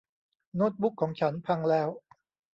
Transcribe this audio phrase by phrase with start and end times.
[0.55, 1.89] โน้ตบุ๊คของฉันพังแล้ว